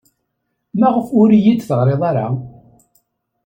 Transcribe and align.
Maɣef 0.79 1.07
ur 1.21 1.29
iyi-d-teɣri 1.31 1.95
ara? 2.09 2.27